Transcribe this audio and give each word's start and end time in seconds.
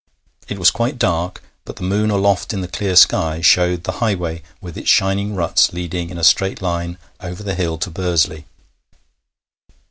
It 0.47 0.57
was 0.57 0.71
quite 0.71 0.97
dark, 0.97 1.43
but 1.63 1.75
the 1.75 1.83
moon 1.83 2.09
aloft 2.09 2.53
in 2.55 2.61
the 2.61 2.67
clear 2.67 2.95
sky 2.95 3.39
showed 3.39 3.83
the 3.83 3.91
highway 4.01 4.41
with 4.59 4.75
its 4.75 4.89
shining 4.89 5.35
ruts 5.35 5.73
leading 5.73 6.09
in 6.09 6.17
a 6.17 6.23
straight 6.23 6.59
line 6.59 6.97
over 7.19 7.43
the 7.43 7.53
hill 7.53 7.77
to 7.77 7.91
Bursley. 7.91 8.45